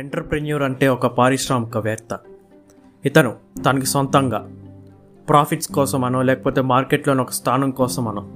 [0.00, 2.18] Entrepreneur అంటే ఒక పారిశ్రామికవేత్త
[3.04, 3.36] ఇతను
[3.66, 4.50] తనకి సొంతంగా
[5.28, 8.28] ప్రాఫిట్స్ కోసమనో లేకపోతే మార్కెట్లోని ఒక స్థానం కోసమనో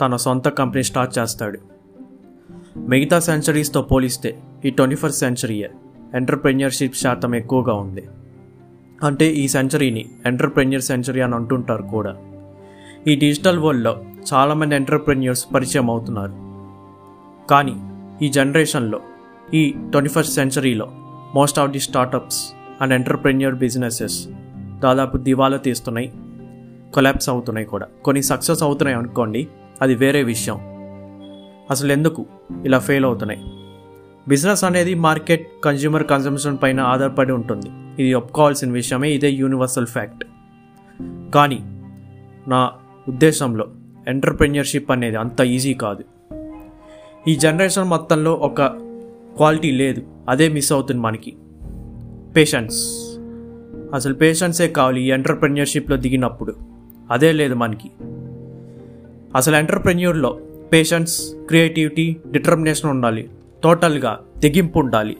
[0.00, 1.58] తన సొంత కంపెనీ స్టార్ట్ చేస్తాడు.
[2.76, 5.70] మిగతా సెంచరీస్తో పోలిస్తే ఈ ట్వంటీ ఫస్ట్ సెంచరీయే
[6.14, 8.08] ఎంటర్ప్రెన్యూర్షిప్ శాతం ఎక్కువగా ఉంది.
[9.04, 12.16] అంటే ఈ సెంచరీని ఎంటర్ప్రెన్యూర్ సెంచరీ అని అంటుంటారు కూడా.
[13.06, 16.32] ఈ డిజిటల్ వరల్డ్లో చాలామంది ఎంటర్ప్రెన్యూర్స్ పరిచయం అవుతున్నారు.
[17.48, 17.76] కానీ
[18.26, 19.00] ఈ జనరేషన్లో
[19.54, 20.88] ఈ twenty first సెంచరీలో
[21.34, 24.28] most of the startups and entrepreneur businesses
[24.80, 26.12] దాదాపు దివాలా తీస్తున్నాయి
[26.94, 27.86] కొలాప్స్ అవుతున్నాయి కూడా.
[28.04, 29.48] కొన్ని సక్సెస్ అవుతున్నాయి అనుకోండి
[29.82, 30.58] అది వేరే విషయం.
[31.70, 32.26] అసలు ఎందుకు
[32.64, 33.40] ఇలా ఫెయిల్ అవుతున్నాయి?
[34.28, 37.66] బిజినెస్ అనేది మార్కెట్ కన్జ్యూమర్ కన్సంప్షన్ పైన ఆధారపడి ఉంటుంది.
[38.02, 40.24] ఇది ఒప్పుకోవాల్సిన విషయమే ఇదే యూనివర్సల్ ఫ్యాక్ట్
[41.34, 41.58] కానీ
[42.48, 42.70] నా
[43.08, 43.68] ఉద్దేశంలో
[44.08, 46.04] ఎంటర్ప్రెన్యూర్షిప్ అనేది అంత ఈజీ కాదు.
[47.28, 48.89] ఈ జనరేషన్ మొత్తంలో ఒక
[49.40, 50.02] క్వాలిటీ లేదు.
[50.28, 51.36] అదే మిస్ అవుతుంది మనకి.
[52.36, 52.74] పేషెన్స్
[53.94, 56.54] అసలు పేషెన్సే కావాలి ఈ ఎంటర్ప్రెన్యూర్షిప్లో దిగినప్పుడు?
[57.10, 57.90] అదే లేదు మనకి.
[59.36, 60.38] అసలు ఎంటర్ప్రెన్యూర్లో
[60.72, 63.30] పేషెన్స్ క్రియేటివిటీ డిటర్మినేషన్ ఉండాలి.
[63.64, 65.16] టోటల్గా తెగింపు ఉండాలి.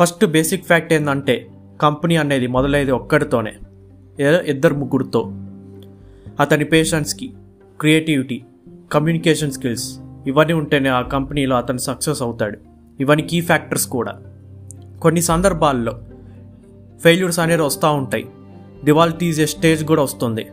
[0.00, 1.46] ఫస్ట్ బేసిక్ ఫ్యాక్ట్ ఏంటంటే
[1.80, 3.52] కంపెనీ అనేది మొదలయ్యేది ఒక్కడితోనే.
[4.20, 5.32] ఏదో ఇద్దరు ముగ్గురితో.
[6.40, 7.32] అతని పేషెన్స్కి
[7.80, 8.42] క్రియేటివిటీ
[8.92, 12.75] కమ్యూనికేషన్ స్కిల్స్ ఇవన్నీ ఉంటేనే ఆ కంపెనీలో అతను సక్సెస్ అవుతాడు.
[13.00, 14.14] ఇవన్నీ కీ ఫ్యాక్టర్స్ కూడా.
[15.02, 15.98] కొన్ని సందర్భాల్లో
[17.02, 18.26] ఫెయిల్యూర్స్ అనేది వస్తూ ఉంటాయి.
[18.84, 20.46] దివాల్ తీసే స్టేజ్ కూడా వస్తుంది.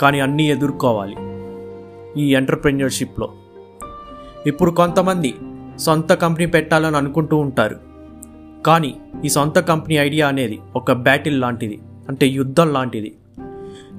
[0.00, 1.16] కానీ అన్నీ ఎదుర్కోవాలి.
[2.22, 3.32] ఈ ఎంటర్ప్రెన్యూర్షిప్లో
[4.46, 5.34] ఇప్పుడు కొంతమంది
[5.78, 7.76] సొంత కంపెనీ పెట్టాలని అనుకుంటూ ఉంటారు.
[8.66, 11.80] కానీ ఈ సొంత కంపెనీ ఐడియా అనేది ఒక బ్యాటిల్ లాంటిది.
[12.08, 13.14] అంటే యుద్ధం లాంటిది.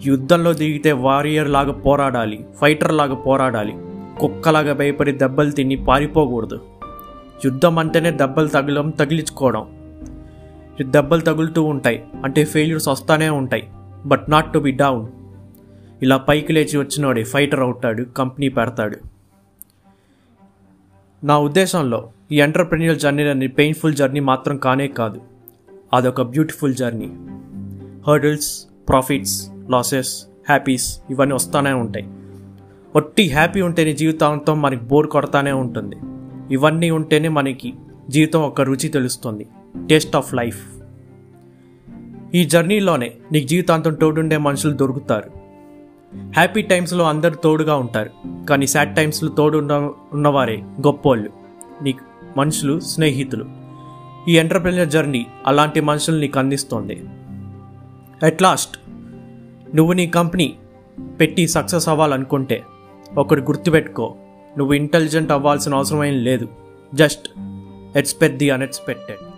[0.05, 3.73] యుద్ధంలో దిగితే వారియర్ లాగా పోరాడాలి ఫైటర్ లాగా పోరాడాలి.
[4.19, 6.59] కుక్కలాగా భయపడి దెబ్బలు తిని పారిపోకూడదు.
[7.45, 9.65] యుద్ధం అంటేనే దెబ్బలు తగలం తగిలించుకోవడం.
[10.81, 12.03] దెబ్బలు తగులుతూ ఉంటాయి.
[12.23, 13.67] అంటే ఫెయిల్యూర్స్ వస్తానే ఉంటాయి.
[14.05, 15.07] But not to be down
[16.03, 18.97] ఇలా పైకి లేచి వచ్చినోడే ఫైటర్ అవుతాడు కంపెనీ పెడతాడు.
[21.23, 25.21] నా ఉద్దేశంలో ఈ ఎంటర్ప్రెన్యూర్ జర్నీ అనేది పెయిన్ఫుల్ జర్నీ మాత్రం కానే కాదు.
[25.93, 27.11] అదొక beautiful journey
[28.07, 32.07] hurdles profits losses happies ఇవన్నీ వస్తానే ఉంటాయి.
[32.95, 35.95] ఒట్టి హ్యాపీ ఉంటేనే జీవితాంతం మనకి బోర్ కొడతానే ఉంటుంది.
[36.51, 37.73] ఇవన్నీ ఉంటేనే మనకి
[38.09, 39.47] జీవితం ఒక రుచి తెలుస్తుంది.
[39.89, 40.65] టేస్ట్ ఆఫ్ లైఫ్
[42.35, 45.29] ఈ జర్నీలోనే నీకు జీవితాంతం తోడుండే మనుషులు దొరుకుతారు.
[46.35, 48.09] హ్యాపీ టైమ్స్లో అందరు తోడుగా ఉంటారు.
[48.45, 51.29] కానీ సాడ్ టైమ్స్లో తోడు ఉన్న ఉన్నవారే గొప్పోళ్ళు.
[51.81, 51.99] నీకు
[52.37, 53.45] మనుషులు స్నేహితులు.
[54.27, 57.03] ఈ ఎంటర్ప్రెన్యూర్ జర్నీ అలాంటి మనుషులు నీకు అందిస్తుంది.
[58.23, 58.79] అట్ లాస్ట్
[59.75, 60.53] నువ్వు నీ కంపెనీ
[61.19, 62.63] పెట్టి సక్సెస్ అవ్వాలనుకుంటే
[63.17, 64.15] ఒకటి గుర్తుపెట్టుకో.
[64.57, 66.47] నువ్వు ఇంటెలిజెంట్ అవ్వాల్సిన అవసరం ఏం లేదు.
[66.95, 67.29] Just
[67.97, 69.32] expect the unexpected